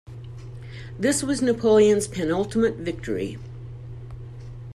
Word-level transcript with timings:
This 0.97 1.21
was 1.21 1.43
Napoleon's 1.43 2.07
penultimate 2.07 2.77
victory. 2.77 3.37